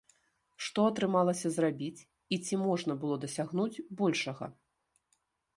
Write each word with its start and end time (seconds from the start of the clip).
Што 0.67 0.85
атрымалася 0.91 1.51
зрабіць 1.57 2.05
і 2.37 2.39
ці 2.45 2.61
можна 2.65 2.97
было 3.05 3.19
дасягнуць 3.27 3.83
большага? 4.01 4.49